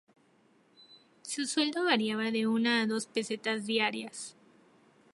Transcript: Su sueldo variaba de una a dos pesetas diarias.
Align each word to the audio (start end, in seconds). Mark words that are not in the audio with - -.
Su 1.21 1.45
sueldo 1.45 1.83
variaba 1.83 2.31
de 2.31 2.47
una 2.47 2.81
a 2.81 2.87
dos 2.87 3.05
pesetas 3.05 3.67
diarias. 3.67 4.35